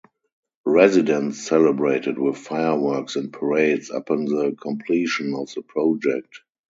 [0.65, 6.39] Residents celebrated with fireworks and parades upon the completion of the project.